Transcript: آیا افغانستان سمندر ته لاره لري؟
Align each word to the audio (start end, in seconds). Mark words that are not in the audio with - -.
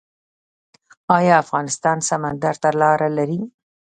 آیا 1.17 1.33
افغانستان 1.43 1.97
سمندر 2.09 2.55
ته 2.61 2.69
لاره 2.79 3.09
لري؟ 3.17 3.39